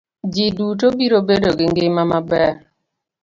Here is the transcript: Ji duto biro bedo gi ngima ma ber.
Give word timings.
Ji 0.33 0.45
duto 0.57 0.85
biro 0.97 1.19
bedo 1.27 1.49
gi 1.57 1.65
ngima 1.71 2.03
ma 2.11 2.19
ber. 2.29 2.51